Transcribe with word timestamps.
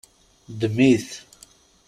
Ddem-it. 0.51 1.09